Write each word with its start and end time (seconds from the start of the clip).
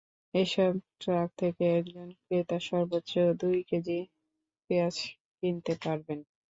এসব 0.33 0.71
ট্রাক 1.01 1.29
থেকে 1.37 1.63
একজন 1.79 2.07
ক্রেতা 2.21 2.57
সর্বোচ্চ 2.67 3.11
দুই 3.41 3.57
কেজি 3.69 3.99
পেঁয়াজ 4.69 4.95
কিনতে 5.39 5.73
পারবেন। 5.83 6.19